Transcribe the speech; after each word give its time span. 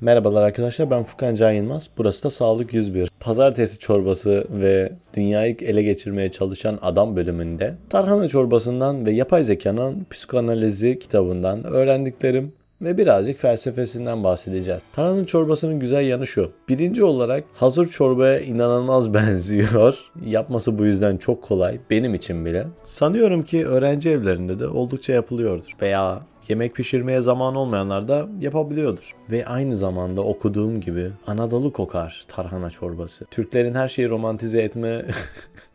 Merhabalar 0.00 0.42
arkadaşlar 0.42 0.90
ben 0.90 1.04
Furkan 1.04 1.34
Can 1.34 1.50
Yılmaz. 1.52 1.90
Burası 1.98 2.24
da 2.24 2.30
Sağlık 2.30 2.74
101. 2.74 3.10
Pazartesi 3.20 3.78
çorbası 3.78 4.46
ve 4.50 4.92
dünyayı 5.14 5.56
ele 5.60 5.82
geçirmeye 5.82 6.30
çalışan 6.30 6.78
adam 6.82 7.16
bölümünde 7.16 7.74
tarhana 7.90 8.28
çorbasından 8.28 9.06
ve 9.06 9.10
yapay 9.10 9.44
zekanın 9.44 10.06
psikoanalizi 10.10 10.98
kitabından 10.98 11.64
öğrendiklerim 11.64 12.52
ve 12.82 12.98
birazcık 12.98 13.38
felsefesinden 13.40 14.24
bahsedeceğiz. 14.24 14.80
Tarhana 14.92 15.26
çorbasının 15.26 15.80
güzel 15.80 16.06
yanı 16.06 16.26
şu. 16.26 16.52
Birinci 16.68 17.04
olarak 17.04 17.44
hazır 17.54 17.88
çorbaya 17.88 18.40
inanılmaz 18.40 19.14
benziyor. 19.14 20.10
Yapması 20.26 20.78
bu 20.78 20.84
yüzden 20.86 21.16
çok 21.16 21.42
kolay. 21.42 21.78
Benim 21.90 22.14
için 22.14 22.44
bile. 22.44 22.66
Sanıyorum 22.84 23.42
ki 23.42 23.66
öğrenci 23.66 24.10
evlerinde 24.10 24.58
de 24.58 24.68
oldukça 24.68 25.12
yapılıyordur. 25.12 25.70
Veya 25.82 26.22
yemek 26.50 26.74
pişirmeye 26.74 27.20
zaman 27.20 27.54
olmayanlar 27.54 28.08
da 28.08 28.28
yapabiliyordur. 28.40 29.14
Ve 29.30 29.46
aynı 29.46 29.76
zamanda 29.76 30.20
okuduğum 30.20 30.80
gibi 30.80 31.10
Anadolu 31.26 31.72
kokar 31.72 32.24
tarhana 32.28 32.70
çorbası. 32.70 33.24
Türklerin 33.24 33.74
her 33.74 33.88
şeyi 33.88 34.08
romantize 34.08 34.62
etme 34.62 35.04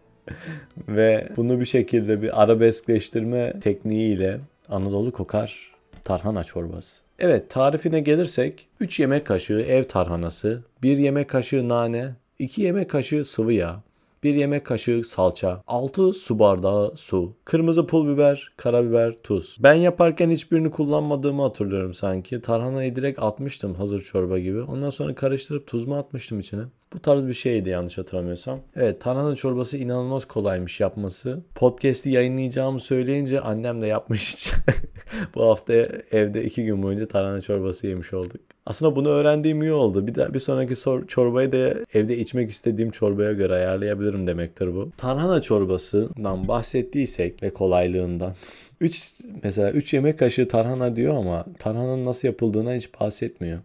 ve 0.87 1.29
bunu 1.37 1.59
bir 1.59 1.65
şekilde 1.65 2.21
bir 2.21 2.43
arabeskleştirme 2.43 3.59
tekniğiyle 3.59 4.39
Anadolu 4.69 5.11
kokar 5.11 5.73
tarhana 6.03 6.43
çorbası. 6.43 7.03
Evet 7.19 7.49
tarifine 7.49 7.99
gelirsek 7.99 8.67
3 8.79 8.99
yemek 8.99 9.27
kaşığı 9.27 9.61
ev 9.61 9.83
tarhanası, 9.83 10.63
1 10.83 10.97
yemek 10.97 11.29
kaşığı 11.29 11.69
nane, 11.69 12.11
2 12.39 12.61
yemek 12.61 12.89
kaşığı 12.89 13.25
sıvı 13.25 13.53
yağ, 13.53 13.81
1 14.23 14.35
yemek 14.35 14.65
kaşığı 14.65 15.01
salça, 15.05 15.61
6 15.67 16.13
su 16.13 16.39
bardağı 16.39 16.93
su, 16.97 17.33
kırmızı 17.45 17.87
pul 17.87 18.13
biber, 18.13 18.53
karabiber, 18.57 19.15
tuz. 19.23 19.57
Ben 19.59 19.73
yaparken 19.73 20.29
hiçbirini 20.29 20.71
kullanmadığımı 20.71 21.41
hatırlıyorum 21.41 21.93
sanki. 21.93 22.41
Tarhanayı 22.41 22.95
direkt 22.95 23.23
atmıştım 23.23 23.75
hazır 23.75 24.01
çorba 24.01 24.39
gibi. 24.39 24.61
Ondan 24.61 24.89
sonra 24.89 25.15
karıştırıp 25.15 25.67
tuz 25.67 25.87
mu 25.87 25.97
atmıştım 25.97 26.39
içine. 26.39 26.63
Bu 26.93 26.99
tarz 26.99 27.27
bir 27.27 27.33
şeydi 27.33 27.69
yanlış 27.69 27.97
hatırlamıyorsam. 27.97 28.59
Evet 28.75 29.01
tarhana 29.01 29.35
çorbası 29.35 29.77
inanılmaz 29.77 30.25
kolaymış 30.25 30.79
yapması. 30.79 31.43
Podcast'i 31.55 32.09
yayınlayacağımı 32.09 32.79
söyleyince 32.79 33.41
annem 33.41 33.81
de 33.81 33.87
yapmış. 33.87 34.51
Bu 35.35 35.43
hafta 35.43 35.73
evde 36.11 36.43
iki 36.43 36.65
gün 36.65 36.83
boyunca 36.83 37.07
tarhana 37.07 37.41
çorbası 37.41 37.87
yemiş 37.87 38.13
olduk. 38.13 38.41
Aslında 38.65 38.95
bunu 38.95 39.09
öğrendiğim 39.09 39.61
iyi 39.61 39.71
oldu. 39.71 40.07
Bir 40.07 40.15
de 40.15 40.33
bir 40.33 40.39
sonraki 40.39 40.75
sor, 40.75 41.07
çorbayı 41.07 41.51
da 41.51 41.73
evde 41.93 42.17
içmek 42.17 42.51
istediğim 42.51 42.91
çorbaya 42.91 43.33
göre 43.33 43.53
ayarlayabilirim 43.53 44.27
demektir 44.27 44.75
bu. 44.75 44.89
Tarhana 44.97 45.41
çorbasından 45.41 46.47
bahsettiysek 46.47 47.43
ve 47.43 47.49
kolaylığından 47.49 48.33
3 48.81 49.13
mesela 49.43 49.71
3 49.71 49.93
yemek 49.93 50.19
kaşığı 50.19 50.47
tarhana 50.47 50.95
diyor 50.95 51.15
ama 51.15 51.45
tarhananın 51.59 52.05
nasıl 52.05 52.27
yapıldığına 52.27 52.73
hiç 52.73 52.89
bahsetmiyor. 53.01 53.59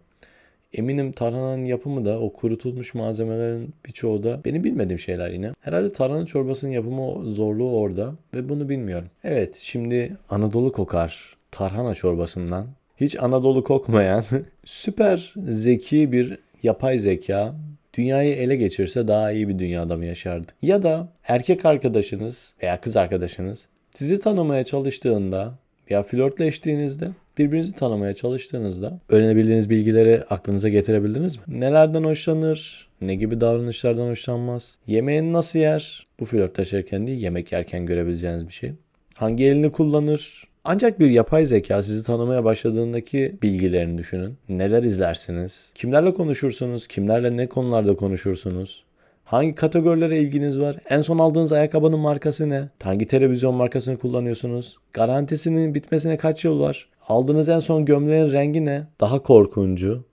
Eminim 0.73 1.11
tarhananın 1.11 1.65
yapımı 1.65 2.05
da 2.05 2.19
o 2.19 2.33
kurutulmuş 2.33 2.93
malzemelerin 2.93 3.73
birçoğu 3.85 4.23
da 4.23 4.41
benim 4.45 4.63
bilmediğim 4.63 4.99
şeyler 4.99 5.29
yine. 5.29 5.51
Herhalde 5.61 5.93
tarhana 5.93 6.25
çorbasının 6.25 6.71
yapımı 6.71 7.31
zorluğu 7.31 7.71
orada 7.77 8.13
ve 8.33 8.49
bunu 8.49 8.69
bilmiyorum. 8.69 9.07
Evet 9.23 9.55
şimdi 9.55 10.17
Anadolu 10.29 10.71
kokar 10.71 11.38
tarhana 11.51 11.95
çorbasından 11.95 12.67
hiç 12.97 13.19
Anadolu 13.19 13.63
kokmayan 13.63 14.23
süper 14.65 15.33
zeki 15.47 16.11
bir 16.11 16.37
yapay 16.63 16.99
zeka 16.99 17.55
dünyayı 17.93 18.35
ele 18.35 18.55
geçirse 18.55 19.07
daha 19.07 19.31
iyi 19.31 19.49
bir 19.49 19.59
dünyada 19.59 19.97
mı 19.97 20.05
yaşardı? 20.05 20.51
Ya 20.61 20.83
da 20.83 21.07
erkek 21.27 21.65
arkadaşınız 21.65 22.53
veya 22.63 22.81
kız 22.81 22.97
arkadaşınız 22.97 23.67
sizi 23.93 24.19
tanımaya 24.19 24.63
çalıştığında 24.63 25.53
ya 25.89 26.03
flörtleştiğinizde 26.03 27.09
birbirinizi 27.37 27.75
tanımaya 27.75 28.15
çalıştığınızda 28.15 28.99
öğrenebildiğiniz 29.09 29.69
bilgileri 29.69 30.23
aklınıza 30.29 30.69
getirebildiniz 30.69 31.37
mi? 31.37 31.43
Nelerden 31.47 32.03
hoşlanır? 32.03 32.87
Ne 33.01 33.15
gibi 33.15 33.41
davranışlardan 33.41 34.09
hoşlanmaz? 34.09 34.77
Yemeğini 34.87 35.33
nasıl 35.33 35.59
yer? 35.59 36.07
Bu 36.19 36.25
flörtleşirken 36.25 37.07
değil 37.07 37.19
yemek 37.19 37.51
yerken 37.51 37.85
görebileceğiniz 37.85 38.47
bir 38.47 38.53
şey. 38.53 38.71
Hangi 39.15 39.45
elini 39.45 39.71
kullanır? 39.71 40.43
Ancak 40.71 40.99
bir 40.99 41.09
yapay 41.09 41.45
zeka 41.45 41.83
sizi 41.83 42.03
tanımaya 42.03 42.43
başladığındaki 42.43 43.37
bilgilerini 43.43 43.97
düşünün. 43.97 44.37
Neler 44.49 44.83
izlersiniz? 44.83 45.71
Kimlerle 45.75 46.13
konuşursunuz? 46.13 46.87
Kimlerle 46.87 47.37
ne 47.37 47.47
konularda 47.47 47.95
konuşursunuz? 47.95 48.83
Hangi 49.23 49.55
kategorilere 49.55 50.19
ilginiz 50.19 50.59
var? 50.59 50.77
En 50.89 51.01
son 51.01 51.19
aldığınız 51.19 51.51
ayakkabının 51.51 51.99
markası 51.99 52.49
ne? 52.49 52.69
Hangi 52.83 53.07
televizyon 53.07 53.55
markasını 53.55 53.97
kullanıyorsunuz? 53.97 54.77
Garantisinin 54.93 55.73
bitmesine 55.73 56.17
kaç 56.17 56.45
yıl 56.45 56.59
var? 56.59 56.89
Aldığınız 57.07 57.49
en 57.49 57.59
son 57.59 57.85
gömleğin 57.85 58.31
rengi 58.31 58.65
ne? 58.65 58.87
Daha 58.99 59.23
korkuncu. 59.23 60.03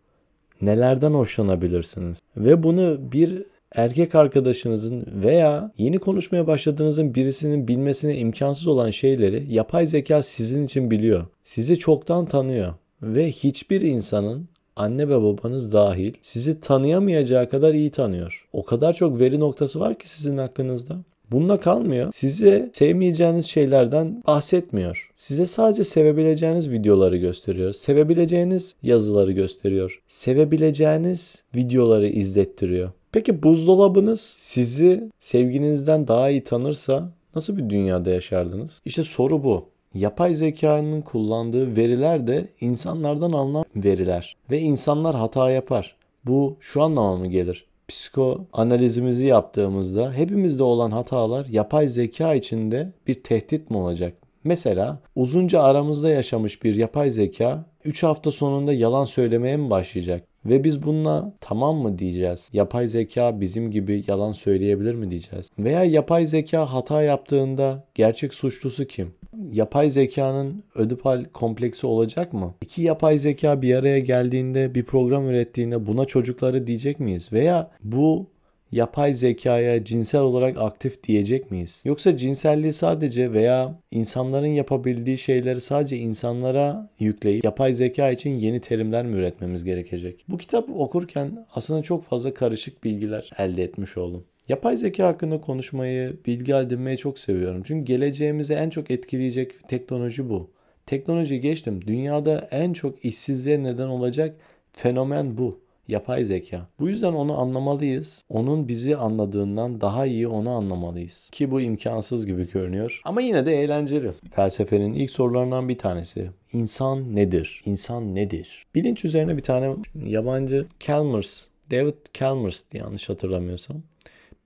Nelerden 0.63 1.13
hoşlanabilirsiniz? 1.13 2.19
Ve 2.37 2.63
bunu 2.63 3.13
bir 3.13 3.45
erkek 3.75 4.15
arkadaşınızın 4.15 5.07
veya 5.25 5.73
yeni 5.79 5.99
konuşmaya 5.99 6.47
başladığınızın 6.47 7.15
birisinin 7.15 7.69
bilmesine 7.69 8.19
imkansız 8.19 8.67
olan 8.67 8.91
şeyleri 8.91 9.53
yapay 9.53 9.87
zeka 9.87 10.23
sizin 10.23 10.67
için 10.67 10.91
biliyor. 10.91 11.27
Sizi 11.43 11.79
çoktan 11.79 12.27
tanıyor 12.27 12.75
ve 13.03 13.31
hiçbir 13.31 13.81
insanın 13.81 14.49
anne 14.77 15.09
ve 15.09 15.23
babanız 15.23 15.73
dahil 15.73 16.13
sizi 16.21 16.61
tanıyamayacağı 16.61 17.49
kadar 17.49 17.75
iyi 17.75 17.91
tanıyor. 17.91 18.49
O 18.53 18.65
kadar 18.65 18.95
çok 18.95 19.21
veri 19.21 19.41
noktası 19.41 19.81
var 19.81 19.99
ki 19.99 20.09
sizin 20.09 20.39
hakkınızda. 20.39 20.97
Bununla 21.31 21.61
kalmıyor. 21.61 22.13
Size 22.15 22.71
sevmeyeceğiniz 22.73 23.47
şeylerden 23.47 24.23
bahsetmiyor. 24.27 25.11
Size 25.17 25.47
sadece 25.47 25.85
sevebileceğiniz 25.85 26.71
videoları 26.71 27.17
gösteriyor. 27.17 27.73
Sevebileceğiniz 27.73 28.75
yazıları 28.83 29.33
gösteriyor. 29.33 30.03
Sevebileceğiniz 30.09 31.43
videoları 31.55 32.07
izlettiriyor. 32.07 32.91
Peki 33.17 33.43
buzdolabınız 33.43 34.21
sizi 34.37 35.11
sevginizden 35.19 36.09
daha 36.09 36.31
iyi 36.31 36.45
tanırsa 36.45 37.13
nasıl 37.35 37.57
bir 37.57 37.71
dünyada 37.71 38.11
yaşardınız? 38.11 38.81
İşte 38.85 39.03
soru 39.03 39.45
bu. 39.45 39.69
Yapay 39.95 40.35
zekanın 40.35 41.03
kullandığı 41.03 41.77
veriler 41.77 42.27
de 42.27 42.49
insanlardan 42.61 43.33
alınan 43.33 43.65
veriler 43.77 44.37
ve 44.51 44.59
insanlar 44.59 45.17
hata 45.17 45.51
yapar. 45.51 45.97
Bu 46.25 46.57
şu 46.61 46.83
anlama 46.83 47.17
mı 47.17 47.27
gelir? 47.27 47.67
Psiko 47.89 48.45
analizimizi 48.53 49.25
yaptığımızda 49.25 50.13
hepimizde 50.13 50.63
olan 50.63 50.91
hatalar 50.91 51.47
yapay 51.47 51.89
zeka 51.89 52.35
içinde 52.35 52.93
bir 53.07 53.23
tehdit 53.23 53.71
mi 53.71 53.77
olacak? 53.77 54.26
Mesela 54.47 54.99
uzunca 55.15 55.63
aramızda 55.63 56.11
yaşamış 56.11 56.63
bir 56.63 56.75
yapay 56.75 57.11
zeka 57.11 57.65
3 57.85 58.03
hafta 58.03 58.31
sonunda 58.31 58.73
yalan 58.73 59.05
söylemeye 59.05 59.57
mi 59.57 59.71
başlayacak? 59.71 60.25
Ve 60.45 60.65
biz 60.65 60.83
bununla 60.83 61.33
tamam 61.41 61.77
mı 61.77 61.99
diyeceğiz? 61.99 62.51
Yapay 62.53 62.89
zeka 62.89 63.41
bizim 63.41 63.71
gibi 63.71 64.05
yalan 64.09 64.33
söyleyebilir 64.33 64.95
mi 64.95 65.11
diyeceğiz? 65.11 65.51
Veya 65.59 65.85
yapay 65.85 66.27
zeka 66.27 66.73
hata 66.73 67.03
yaptığında 67.03 67.85
gerçek 67.95 68.35
suçlusu 68.35 68.85
kim? 68.85 69.15
Yapay 69.53 69.91
zekanın 69.91 70.63
ödipal 70.75 71.25
kompleksi 71.25 71.87
olacak 71.87 72.33
mı? 72.33 72.55
İki 72.61 72.83
yapay 72.83 73.19
zeka 73.19 73.63
bir 73.63 73.75
araya 73.75 73.99
geldiğinde 73.99 74.75
bir 74.75 74.85
program 74.85 75.29
ürettiğinde 75.29 75.87
buna 75.87 76.05
çocukları 76.05 76.67
diyecek 76.67 77.01
miyiz? 77.01 77.33
Veya 77.33 77.71
bu 77.83 78.27
yapay 78.73 79.15
zekaya 79.15 79.85
cinsel 79.85 80.21
olarak 80.21 80.59
aktif 80.59 81.03
diyecek 81.03 81.51
miyiz? 81.51 81.81
Yoksa 81.85 82.17
cinselliği 82.17 82.73
sadece 82.73 83.33
veya 83.33 83.79
insanların 83.91 84.47
yapabildiği 84.47 85.19
şeyleri 85.19 85.61
sadece 85.61 85.97
insanlara 85.97 86.91
yükleyip 86.99 87.45
yapay 87.45 87.75
zeka 87.75 88.11
için 88.11 88.31
yeni 88.31 88.61
terimler 88.61 89.07
mi 89.07 89.17
üretmemiz 89.17 89.65
gerekecek? 89.65 90.25
Bu 90.29 90.39
kitap 90.39 90.71
okurken 90.71 91.47
aslında 91.55 91.83
çok 91.83 92.05
fazla 92.05 92.35
karışık 92.35 92.85
bilgiler 92.85 93.31
elde 93.39 93.63
etmiş 93.63 93.97
oldum. 93.97 94.25
Yapay 94.49 94.77
zeka 94.77 95.07
hakkında 95.07 95.41
konuşmayı, 95.41 96.17
bilgi 96.27 96.55
edinmeyi 96.55 96.99
çok 96.99 97.19
seviyorum. 97.19 97.63
Çünkü 97.67 97.85
geleceğimizi 97.85 98.55
en 98.55 98.71
çok 98.71 98.91
etkileyecek 98.91 99.69
teknoloji 99.69 100.29
bu. 100.29 100.51
Teknoloji 100.87 101.41
geçtim. 101.41 101.81
Dünyada 101.87 102.49
en 102.51 102.73
çok 102.73 103.05
işsizliğe 103.05 103.63
neden 103.63 103.89
olacak 103.89 104.37
fenomen 104.73 105.39
bu 105.39 105.61
yapay 105.89 106.25
zeka. 106.25 106.67
Bu 106.81 106.89
yüzden 106.89 107.13
onu 107.13 107.41
anlamalıyız. 107.41 108.25
Onun 108.29 108.69
bizi 108.69 108.97
anladığından 108.97 109.81
daha 109.81 110.07
iyi 110.07 110.29
onu 110.29 110.51
anlamalıyız. 110.51 111.29
Ki 111.33 111.51
bu 111.51 111.61
imkansız 111.61 112.27
gibi 112.27 112.51
görünüyor. 112.51 113.01
Ama 113.05 113.21
yine 113.21 113.47
de 113.47 113.63
eğlenceli. 113.63 114.11
Felsefenin 114.31 114.95
ilk 114.95 115.11
sorularından 115.11 115.69
bir 115.69 115.79
tanesi. 115.79 116.31
İnsan 116.53 117.17
nedir? 117.17 117.63
İnsan 117.65 118.15
nedir? 118.15 118.67
Bilinç 118.75 119.05
üzerine 119.05 119.37
bir 119.37 119.43
tane 119.43 119.77
yabancı 120.05 120.67
Chalmers, 120.81 121.45
David 121.71 121.95
Chalmers 122.15 122.63
yanlış 122.73 123.09
hatırlamıyorsam 123.09 123.83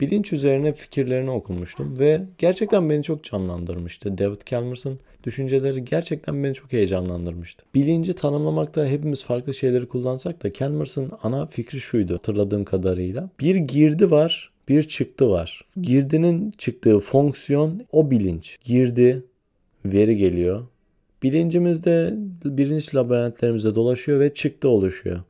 bilinç 0.01 0.33
üzerine 0.33 0.73
fikirlerini 0.73 1.31
okumuştum 1.31 1.99
ve 1.99 2.23
gerçekten 2.39 2.91
beni 2.91 3.03
çok 3.03 3.25
canlandırmıştı. 3.25 4.19
David 4.19 4.41
Chalmers'ın 4.47 5.01
düşünceleri 5.25 5.85
gerçekten 5.85 6.45
beni 6.45 6.55
çok 6.55 6.73
heyecanlandırmıştı. 6.73 7.65
Bilinci 7.75 8.15
tanımlamakta 8.15 8.87
hepimiz 8.87 9.25
farklı 9.25 9.55
şeyleri 9.55 9.89
kullansak 9.89 10.43
da 10.43 10.53
Chalmers'ın 10.53 11.13
ana 11.23 11.47
fikri 11.47 11.81
şuydu 11.81 12.15
hatırladığım 12.15 12.65
kadarıyla. 12.65 13.31
Bir 13.41 13.57
girdi 13.57 14.11
var, 14.11 14.53
bir 14.69 14.83
çıktı 14.83 15.31
var. 15.31 15.63
Girdinin 15.81 16.51
çıktığı 16.51 17.01
fonksiyon 17.01 17.87
o 17.93 18.11
bilinç. 18.11 18.59
Girdi, 18.63 19.23
veri 19.85 20.17
geliyor. 20.17 20.67
Bilincimizde 21.23 22.15
bilinç 22.45 22.95
labirentlerimizde 22.95 23.75
dolaşıyor 23.75 24.21
ve 24.21 24.35
çıktı 24.35 24.69
oluşuyor. 24.69 25.21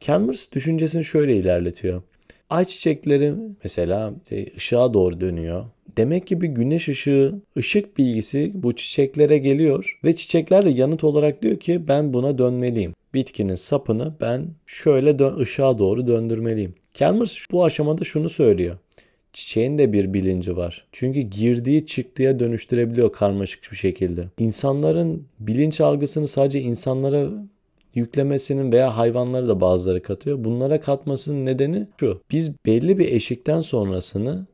Chalmers 0.00 0.52
düşüncesini 0.52 1.04
şöyle 1.04 1.36
ilerletiyor. 1.36 2.02
Ay 2.50 2.64
çiçekleri 2.64 3.34
mesela 3.64 4.14
e, 4.30 4.56
ışığa 4.56 4.94
doğru 4.94 5.20
dönüyor. 5.20 5.64
Demek 5.96 6.26
ki 6.26 6.40
bir 6.40 6.48
güneş 6.48 6.88
ışığı, 6.88 7.34
ışık 7.56 7.98
bilgisi 7.98 8.50
bu 8.54 8.76
çiçeklere 8.76 9.38
geliyor 9.38 9.98
ve 10.04 10.16
çiçekler 10.16 10.64
de 10.64 10.70
yanıt 10.70 11.04
olarak 11.04 11.42
diyor 11.42 11.56
ki 11.56 11.88
ben 11.88 12.12
buna 12.12 12.38
dönmeliyim. 12.38 12.94
Bitkinin 13.14 13.56
sapını 13.56 14.14
ben 14.20 14.46
şöyle 14.66 15.10
dö- 15.10 15.40
ışığa 15.40 15.78
doğru 15.78 16.06
döndürmeliyim. 16.06 16.74
Chalmers 16.94 17.38
bu 17.52 17.64
aşamada 17.64 18.04
şunu 18.04 18.28
söylüyor. 18.28 18.76
Çiçeğin 19.32 19.78
de 19.78 19.92
bir 19.92 20.14
bilinci 20.14 20.56
var. 20.56 20.86
Çünkü 20.92 21.20
girdiği 21.20 21.86
çıktıya 21.86 22.40
dönüştürebiliyor 22.40 23.12
karmaşık 23.12 23.72
bir 23.72 23.76
şekilde. 23.76 24.24
İnsanların 24.38 25.26
bilinç 25.40 25.80
algısını 25.80 26.28
sadece 26.28 26.60
insanlara 26.60 27.28
yüklemesinin 27.94 28.72
veya 28.72 28.96
hayvanları 28.96 29.48
da 29.48 29.60
bazıları 29.60 30.02
katıyor. 30.02 30.44
Bunlara 30.44 30.80
katmasının 30.80 31.46
nedeni 31.46 31.86
şu. 32.00 32.20
Biz 32.30 32.52
belli 32.66 32.98
bir 32.98 33.12
eşikten 33.12 33.60
sonrasını 33.60 34.46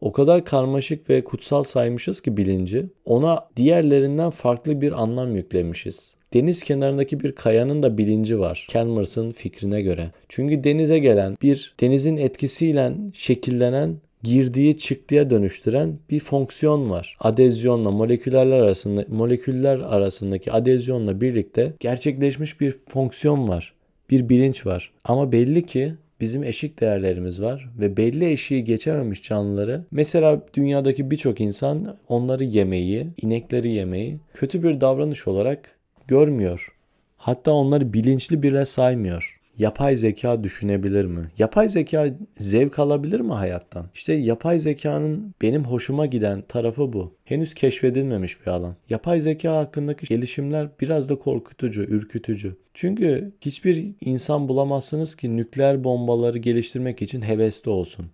o 0.00 0.12
kadar 0.12 0.44
karmaşık 0.44 1.10
ve 1.10 1.24
kutsal 1.24 1.62
saymışız 1.62 2.20
ki 2.20 2.36
bilinci 2.36 2.86
ona 3.04 3.48
diğerlerinden 3.56 4.30
farklı 4.30 4.80
bir 4.80 5.02
anlam 5.02 5.36
yüklemişiz. 5.36 6.18
Deniz 6.34 6.64
kenarındaki 6.64 7.20
bir 7.20 7.32
kayanın 7.32 7.82
da 7.82 7.98
bilinci 7.98 8.38
var. 8.38 8.66
Chalmers'ın 8.70 9.32
fikrine 9.32 9.82
göre. 9.82 10.10
Çünkü 10.28 10.64
denize 10.64 10.98
gelen 10.98 11.36
bir 11.42 11.74
denizin 11.80 12.16
etkisiyle 12.16 12.92
şekillenen 13.12 13.96
girdiği 14.22 14.78
çıktıya 14.78 15.30
dönüştüren 15.30 15.98
bir 16.10 16.20
fonksiyon 16.20 16.90
var. 16.90 17.16
Adezyonla 17.20 17.90
moleküller 17.90 18.46
arasında 18.46 19.04
moleküller 19.08 19.78
arasındaki 19.78 20.52
adezyonla 20.52 21.20
birlikte 21.20 21.72
gerçekleşmiş 21.80 22.60
bir 22.60 22.72
fonksiyon 22.72 23.48
var. 23.48 23.74
Bir 24.10 24.28
bilinç 24.28 24.66
var. 24.66 24.92
Ama 25.04 25.32
belli 25.32 25.66
ki 25.66 25.94
bizim 26.20 26.44
eşik 26.44 26.80
değerlerimiz 26.80 27.42
var 27.42 27.68
ve 27.80 27.96
belli 27.96 28.30
eşiği 28.30 28.64
geçememiş 28.64 29.22
canlıları 29.22 29.84
mesela 29.90 30.42
dünyadaki 30.54 31.10
birçok 31.10 31.40
insan 31.40 31.98
onları 32.08 32.44
yemeyi, 32.44 33.06
inekleri 33.22 33.72
yemeyi 33.72 34.18
kötü 34.34 34.62
bir 34.62 34.80
davranış 34.80 35.28
olarak 35.28 35.78
görmüyor. 36.08 36.74
Hatta 37.16 37.52
onları 37.52 37.92
bilinçli 37.92 38.42
bile 38.42 38.64
saymıyor. 38.64 39.37
Yapay 39.58 39.96
zeka 39.96 40.44
düşünebilir 40.44 41.04
mi? 41.04 41.30
Yapay 41.38 41.68
zeka 41.68 42.06
zevk 42.38 42.78
alabilir 42.78 43.20
mi 43.20 43.32
hayattan? 43.32 43.86
İşte 43.94 44.12
yapay 44.12 44.60
zekanın 44.60 45.34
benim 45.42 45.64
hoşuma 45.64 46.06
giden 46.06 46.42
tarafı 46.42 46.92
bu. 46.92 47.14
Henüz 47.24 47.54
keşfedilmemiş 47.54 48.40
bir 48.40 48.46
alan. 48.46 48.76
Yapay 48.88 49.20
zeka 49.20 49.56
hakkındaki 49.56 50.06
gelişimler 50.06 50.68
biraz 50.80 51.08
da 51.08 51.18
korkutucu, 51.18 51.82
ürkütücü. 51.82 52.56
Çünkü 52.74 53.32
hiçbir 53.40 53.94
insan 54.00 54.48
bulamazsınız 54.48 55.16
ki 55.16 55.36
nükleer 55.36 55.84
bombaları 55.84 56.38
geliştirmek 56.38 57.02
için 57.02 57.22
hevesli 57.22 57.70
olsun. 57.70 58.06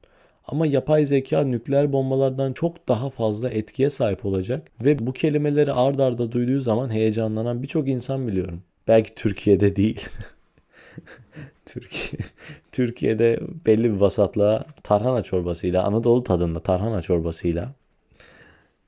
Ama 0.46 0.66
yapay 0.66 1.06
zeka 1.06 1.44
nükleer 1.44 1.92
bombalardan 1.92 2.52
çok 2.52 2.88
daha 2.88 3.10
fazla 3.10 3.50
etkiye 3.50 3.90
sahip 3.90 4.24
olacak 4.24 4.70
ve 4.84 5.06
bu 5.06 5.12
kelimeleri 5.12 5.72
ard 5.72 5.98
arda 5.98 6.32
duyduğu 6.32 6.60
zaman 6.60 6.90
heyecanlanan 6.90 7.62
birçok 7.62 7.88
insan 7.88 8.28
biliyorum. 8.28 8.62
Belki 8.88 9.14
Türkiye'de 9.14 9.76
değil. 9.76 10.08
Türkiye, 11.66 12.22
Türkiye'de 12.72 13.40
belli 13.66 13.94
bir 13.94 14.00
vasatlığa 14.00 14.64
tarhana 14.82 15.22
çorbasıyla, 15.22 15.84
Anadolu 15.84 16.24
tadında 16.24 16.60
tarhana 16.60 17.02
çorbasıyla 17.02 17.74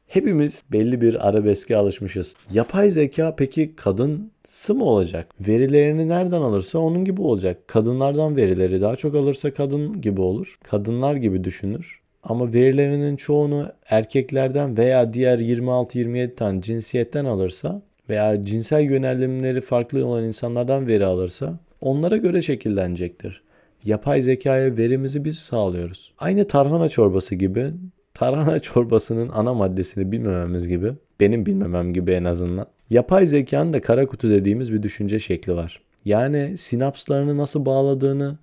hepimiz 0.06 0.62
belli 0.72 1.00
bir 1.00 1.28
arabeske 1.28 1.76
alışmışız. 1.76 2.34
Yapay 2.52 2.90
zeka 2.90 3.36
peki 3.36 3.76
kadınsı 3.76 4.74
mı 4.74 4.84
olacak? 4.84 5.28
Verilerini 5.40 6.08
nereden 6.08 6.40
alırsa 6.40 6.78
onun 6.78 7.04
gibi 7.04 7.22
olacak. 7.22 7.68
Kadınlardan 7.68 8.36
verileri 8.36 8.80
daha 8.80 8.96
çok 8.96 9.14
alırsa 9.14 9.50
kadın 9.50 10.00
gibi 10.00 10.20
olur. 10.20 10.58
Kadınlar 10.64 11.16
gibi 11.16 11.44
düşünür. 11.44 12.00
Ama 12.22 12.52
verilerinin 12.52 13.16
çoğunu 13.16 13.72
erkeklerden 13.90 14.76
veya 14.76 15.12
diğer 15.12 15.38
26-27 15.38 16.34
tane 16.34 16.62
cinsiyetten 16.62 17.24
alırsa 17.24 17.82
veya 18.08 18.44
cinsel 18.44 18.82
yönelimleri 18.82 19.60
farklı 19.60 20.06
olan 20.06 20.24
insanlardan 20.24 20.86
veri 20.86 21.04
alırsa 21.06 21.58
onlara 21.86 22.16
göre 22.16 22.42
şekillenecektir. 22.42 23.42
Yapay 23.84 24.22
zekaya 24.22 24.76
verimizi 24.76 25.24
biz 25.24 25.38
sağlıyoruz. 25.38 26.12
Aynı 26.18 26.48
tarhana 26.48 26.88
çorbası 26.88 27.34
gibi 27.34 27.72
tarhana 28.14 28.60
çorbasının 28.60 29.28
ana 29.28 29.54
maddesini 29.54 30.12
bilmememiz 30.12 30.68
gibi, 30.68 30.92
benim 31.20 31.46
bilmemem 31.46 31.92
gibi 31.92 32.12
en 32.12 32.24
azından. 32.24 32.66
Yapay 32.90 33.26
zekanın 33.26 33.72
da 33.72 33.80
kara 33.80 34.06
kutu 34.06 34.30
dediğimiz 34.30 34.72
bir 34.72 34.82
düşünce 34.82 35.18
şekli 35.18 35.56
var. 35.56 35.80
Yani 36.04 36.58
sinapslarını 36.58 37.36
nasıl 37.36 37.66
bağladığını, 37.66 38.38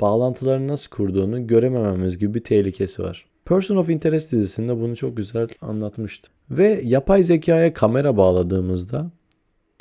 bağlantılarını 0.00 0.68
nasıl 0.68 0.90
kurduğunu 0.90 1.46
göremememiz 1.46 2.18
gibi 2.18 2.34
bir 2.34 2.44
tehlikesi 2.44 3.02
var. 3.02 3.26
Person 3.44 3.76
of 3.76 3.90
Interest 3.90 4.32
dizisinde 4.32 4.80
bunu 4.80 4.96
çok 4.96 5.16
güzel 5.16 5.48
anlatmıştı. 5.60 6.28
Ve 6.50 6.80
yapay 6.84 7.24
zekaya 7.24 7.72
kamera 7.74 8.16
bağladığımızda 8.16 9.10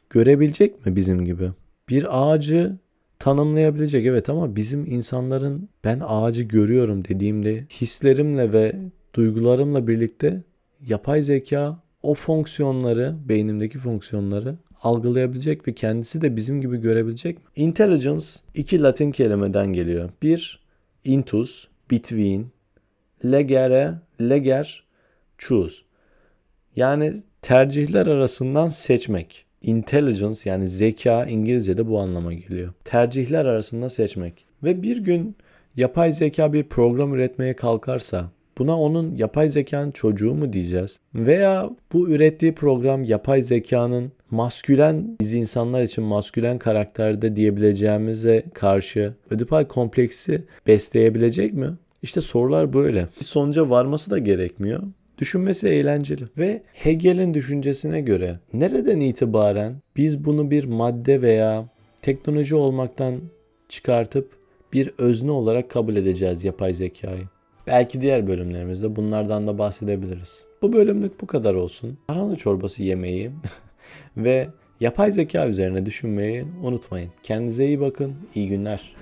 görebilecek 0.09 0.85
mi 0.85 0.95
bizim 0.95 1.25
gibi? 1.25 1.51
Bir 1.89 2.07
ağacı 2.09 2.77
tanımlayabilecek 3.21 4.05
evet 4.05 4.29
ama 4.29 4.55
bizim 4.55 4.85
insanların 4.85 5.69
ben 5.83 6.01
ağacı 6.07 6.43
görüyorum 6.43 7.05
dediğimde 7.05 7.65
hislerimle 7.81 8.53
ve 8.53 8.75
duygularımla 9.13 9.87
birlikte 9.87 10.43
yapay 10.87 11.21
zeka 11.21 11.79
o 12.03 12.13
fonksiyonları, 12.13 13.15
beynimdeki 13.25 13.79
fonksiyonları 13.79 14.55
algılayabilecek 14.81 15.67
ve 15.67 15.73
kendisi 15.73 16.21
de 16.21 16.35
bizim 16.35 16.61
gibi 16.61 16.77
görebilecek? 16.77 17.37
Intelligence 17.55 18.25
iki 18.53 18.81
Latin 18.81 19.11
kelimeden 19.11 19.73
geliyor. 19.73 20.09
Bir, 20.21 20.59
intus, 21.03 21.67
between, 21.91 22.45
legere, 23.25 23.93
leger, 24.21 24.83
choose. 25.37 25.75
Yani 26.75 27.13
tercihler 27.41 28.07
arasından 28.07 28.67
seçmek. 28.67 29.45
Intelligence 29.61 30.49
yani 30.49 30.67
zeka 30.67 31.25
İngilizce'de 31.25 31.87
bu 31.87 31.99
anlama 31.99 32.33
geliyor. 32.33 32.73
Tercihler 32.83 33.45
arasında 33.45 33.89
seçmek. 33.89 34.45
Ve 34.63 34.83
bir 34.83 34.97
gün 34.97 35.35
yapay 35.75 36.13
zeka 36.13 36.53
bir 36.53 36.63
program 36.63 37.13
üretmeye 37.13 37.55
kalkarsa 37.55 38.31
Buna 38.57 38.79
onun 38.79 39.15
yapay 39.15 39.49
zekanın 39.49 39.91
çocuğu 39.91 40.33
mu 40.33 40.53
diyeceğiz? 40.53 40.99
Veya 41.15 41.69
bu 41.93 42.09
ürettiği 42.09 42.55
program 42.55 43.03
yapay 43.03 43.41
zekanın 43.41 44.11
maskülen 44.31 45.17
biz 45.21 45.33
insanlar 45.33 45.81
için 45.81 46.03
maskülen 46.03 46.59
karakterde 46.59 47.35
diyebileceğimize 47.35 48.43
karşı 48.53 49.13
ödipal 49.29 49.65
kompleksi 49.65 50.43
besleyebilecek 50.67 51.53
mi? 51.53 51.69
İşte 52.01 52.21
sorular 52.21 52.73
böyle. 52.73 53.07
Bir 53.19 53.25
sonuca 53.25 53.69
varması 53.69 54.11
da 54.11 54.17
gerekmiyor. 54.17 54.83
Düşünmesi 55.21 55.67
eğlenceli. 55.67 56.23
Ve 56.37 56.61
Hegel'in 56.73 57.33
düşüncesine 57.33 58.01
göre 58.01 58.39
nereden 58.53 58.99
itibaren 58.99 59.75
biz 59.97 60.25
bunu 60.25 60.51
bir 60.51 60.63
madde 60.63 61.21
veya 61.21 61.65
teknoloji 62.01 62.55
olmaktan 62.55 63.21
çıkartıp 63.69 64.31
bir 64.73 64.93
özne 64.97 65.31
olarak 65.31 65.69
kabul 65.69 65.95
edeceğiz 65.95 66.43
yapay 66.43 66.73
zekayı. 66.73 67.23
Belki 67.67 68.01
diğer 68.01 68.27
bölümlerimizde 68.27 68.95
bunlardan 68.95 69.47
da 69.47 69.57
bahsedebiliriz. 69.57 70.39
Bu 70.61 70.73
bölümlük 70.73 71.21
bu 71.21 71.27
kadar 71.27 71.53
olsun. 71.53 71.97
Tarhana 72.07 72.35
çorbası 72.35 72.83
yemeyi 72.83 73.31
ve 74.17 74.47
yapay 74.79 75.11
zeka 75.11 75.47
üzerine 75.47 75.85
düşünmeyi 75.85 76.45
unutmayın. 76.63 77.09
Kendinize 77.23 77.65
iyi 77.65 77.79
bakın. 77.79 78.15
İyi 78.35 78.49
günler. 78.49 78.95